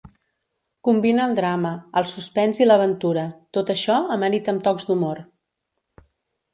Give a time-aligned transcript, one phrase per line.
[0.87, 5.27] Combina el drama, el suspens i l'aventura, tot això amanit amb tocs d'humor.